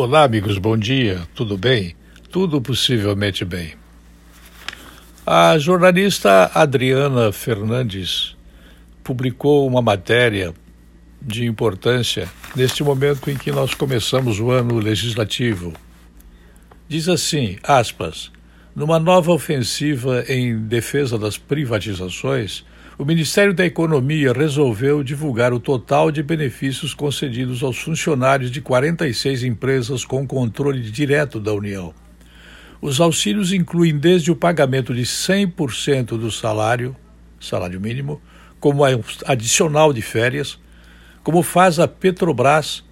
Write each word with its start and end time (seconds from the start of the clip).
Olá, 0.00 0.22
amigos, 0.22 0.58
bom 0.58 0.76
dia. 0.76 1.26
Tudo 1.34 1.58
bem? 1.58 1.96
Tudo 2.30 2.62
possivelmente 2.62 3.44
bem. 3.44 3.74
A 5.26 5.58
jornalista 5.58 6.52
Adriana 6.54 7.32
Fernandes 7.32 8.36
publicou 9.02 9.66
uma 9.66 9.82
matéria 9.82 10.54
de 11.20 11.46
importância 11.46 12.28
neste 12.54 12.84
momento 12.84 13.28
em 13.28 13.36
que 13.36 13.50
nós 13.50 13.74
começamos 13.74 14.38
o 14.38 14.52
ano 14.52 14.78
legislativo. 14.78 15.72
Diz 16.88 17.08
assim, 17.08 17.58
aspas, 17.64 18.30
numa 18.78 19.00
nova 19.00 19.32
ofensiva 19.32 20.24
em 20.28 20.56
defesa 20.56 21.18
das 21.18 21.36
privatizações, 21.36 22.64
o 22.96 23.04
Ministério 23.04 23.52
da 23.52 23.66
Economia 23.66 24.32
resolveu 24.32 25.02
divulgar 25.02 25.52
o 25.52 25.58
total 25.58 26.12
de 26.12 26.22
benefícios 26.22 26.94
concedidos 26.94 27.64
aos 27.64 27.76
funcionários 27.76 28.52
de 28.52 28.60
46 28.60 29.42
empresas 29.42 30.04
com 30.04 30.24
controle 30.24 30.80
direto 30.80 31.40
da 31.40 31.52
União. 31.52 31.92
Os 32.80 33.00
auxílios 33.00 33.52
incluem 33.52 33.98
desde 33.98 34.30
o 34.30 34.36
pagamento 34.36 34.94
de 34.94 35.02
100% 35.02 36.16
do 36.16 36.30
salário, 36.30 36.94
salário 37.40 37.80
mínimo, 37.80 38.22
como 38.60 38.82
adicional 39.26 39.92
de 39.92 40.02
férias, 40.02 40.56
como 41.24 41.42
faz 41.42 41.80
a 41.80 41.88
Petrobras, 41.88 42.84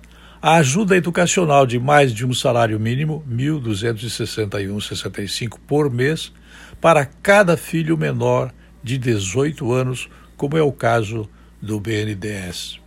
a 0.47 0.57
ajuda 0.59 0.97
educacional 0.97 1.67
de 1.67 1.77
mais 1.77 2.15
de 2.15 2.25
um 2.25 2.33
salário 2.33 2.79
mínimo, 2.79 3.25
R$ 3.29 3.35
1.261,65 3.35 5.59
por 5.67 5.91
mês, 5.91 6.33
para 6.81 7.05
cada 7.05 7.57
filho 7.57 7.99
menor 7.99 8.55
de 8.81 8.97
18 8.97 9.73
anos, 9.73 10.09
como 10.37 10.57
é 10.57 10.63
o 10.63 10.71
caso 10.71 11.29
do 11.61 11.81
BNDES. 11.81 12.79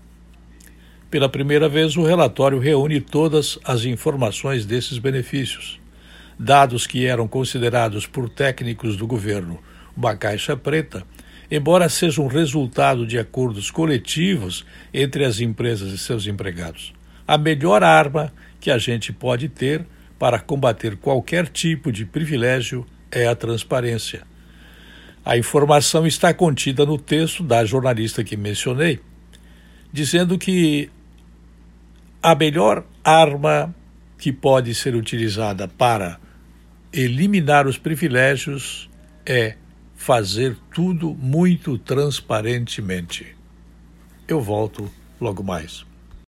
Pela 1.11 1.27
primeira 1.27 1.67
vez, 1.67 1.97
o 1.97 2.05
relatório 2.05 2.59
reúne 2.59 3.01
todas 3.01 3.59
as 3.65 3.83
informações 3.83 4.65
desses 4.65 4.97
benefícios. 4.97 5.81
Dados 6.39 6.87
que 6.87 7.05
eram 7.05 7.27
considerados 7.27 8.07
por 8.07 8.29
técnicos 8.29 8.95
do 8.95 9.05
governo 9.05 9.59
uma 9.97 10.15
caixa 10.15 10.55
preta, 10.55 11.03
embora 11.51 11.89
sejam 11.89 12.25
resultado 12.27 13.05
de 13.05 13.19
acordos 13.19 13.69
coletivos 13.69 14.65
entre 14.93 15.25
as 15.25 15.41
empresas 15.41 15.91
e 15.91 15.97
seus 15.97 16.25
empregados. 16.25 16.97
A 17.29 17.37
melhor 17.37 17.83
arma 17.83 18.33
que 18.59 18.71
a 18.71 18.79
gente 18.79 19.13
pode 19.13 19.47
ter 19.49 19.85
para 20.17 20.39
combater 20.39 20.97
qualquer 20.97 21.47
tipo 21.47 21.91
de 21.91 22.03
privilégio 22.03 22.87
é 23.11 23.27
a 23.27 23.35
transparência. 23.35 24.23
A 25.23 25.37
informação 25.37 26.07
está 26.07 26.33
contida 26.33 26.87
no 26.87 26.97
texto 26.97 27.43
da 27.43 27.63
jornalista 27.63 28.23
que 28.23 28.35
mencionei, 28.35 28.99
dizendo 29.93 30.39
que 30.39 30.89
a 32.19 32.33
melhor 32.33 32.83
arma 33.03 33.75
que 34.17 34.31
pode 34.31 34.73
ser 34.73 34.95
utilizada 34.95 35.67
para 35.67 36.19
eliminar 36.91 37.67
os 37.67 37.77
privilégios 37.77 38.89
é 39.23 39.55
fazer 39.95 40.57
tudo 40.73 41.13
muito 41.13 41.77
transparentemente. 41.77 43.35
Eu 44.27 44.41
volto 44.41 44.89
logo 45.21 45.43
mais. 45.43 45.87